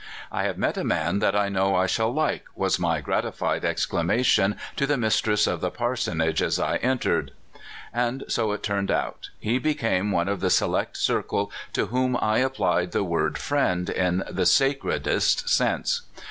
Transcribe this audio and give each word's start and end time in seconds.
"I 0.31 0.45
have 0.45 0.57
met 0.57 0.77
a 0.77 0.83
man 0.83 1.19
that 1.19 1.35
I 1.35 1.47
know 1.47 1.75
I 1.75 1.85
shall 1.85 2.11
like," 2.11 2.45
was 2.55 2.79
my 2.79 3.01
gratified 3.01 3.63
exclamation 3.63 4.55
to 4.77 4.87
the 4.87 4.97
mistress 4.97 5.45
of 5.45 5.61
the 5.61 5.69
parsonage, 5.69 6.41
as 6.41 6.57
I 6.59 6.77
entered. 6.77 7.33
And 7.93 8.23
so 8.27 8.51
it 8.51 8.63
turned 8.63 8.89
out. 8.89 9.29
He 9.39 9.59
became 9.59 10.11
one 10.11 10.27
of 10.27 10.39
the 10.39 10.49
select 10.49 10.97
circle 10.97 11.51
to 11.73 11.85
whom 11.93 12.17
I 12.19 12.39
applied 12.39 12.93
the 12.93 13.03
word 13.03 13.37
friend 13.37 13.91
in 13.91 14.23
the 14.27 14.47
sacredest 14.47 15.47
sense. 15.47 16.01